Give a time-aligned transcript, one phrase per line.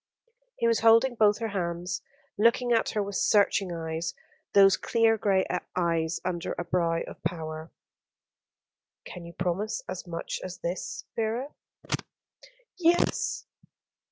[0.55, 2.01] He was holding both her hands,
[2.35, 4.15] looking at her with searching eyes;
[4.53, 7.71] those clear grey eyes under a brow of power.
[9.05, 11.53] "Can you promise as much as this, Vera?
[12.79, 13.45] "Yes."